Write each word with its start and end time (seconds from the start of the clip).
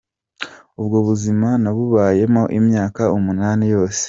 Ubwo 0.81 0.97
buzima 1.07 1.47
nabubayemo 1.63 2.43
imyaka 2.59 3.01
umunani 3.17 3.65
yose. 3.75 3.99